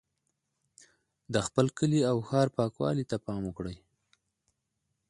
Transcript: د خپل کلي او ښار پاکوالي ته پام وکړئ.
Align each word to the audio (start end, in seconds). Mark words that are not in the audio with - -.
د 1.33 1.35
خپل 1.47 1.65
کلي 1.77 2.01
او 2.11 2.17
ښار 2.27 2.47
پاکوالي 2.57 3.05
ته 3.11 3.17
پام 3.25 3.41
وکړئ. 3.47 3.77